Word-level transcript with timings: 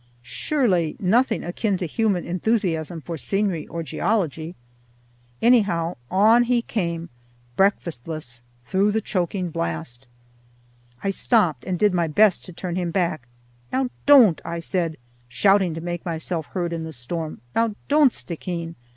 Surely 0.23 0.95
nothing 0.99 1.43
akin 1.43 1.77
to 1.77 1.85
human 1.85 2.25
enthusiasm 2.25 3.01
for 3.01 3.19
scenery 3.19 3.67
or 3.67 3.83
geology. 3.83 4.55
Anyhow, 5.43 5.95
on 6.09 6.45
he 6.45 6.63
came, 6.63 7.09
breakfastless, 7.55 8.41
through 8.63 8.93
the 8.93 9.01
choking 9.01 9.51
blast. 9.51 10.07
I 11.03 11.11
stopped 11.11 11.63
and 11.65 11.77
did 11.77 11.93
my 11.93 12.07
best 12.07 12.45
to 12.45 12.51
turn 12.51 12.77
him 12.77 12.89
back. 12.89 13.27
"Now 13.71 13.91
don't," 14.07 14.41
I 14.43 14.57
said, 14.57 14.97
shouting 15.29 15.75
to 15.75 15.81
make 15.81 16.03
myself 16.03 16.47
heard 16.47 16.73
in 16.73 16.83
the 16.83 16.93
storm, 16.93 17.39
"now 17.53 17.75
don't, 17.87 18.11
Stickeen. 18.11 18.73